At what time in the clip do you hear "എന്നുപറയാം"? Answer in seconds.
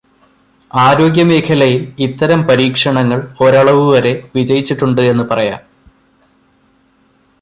5.01-5.61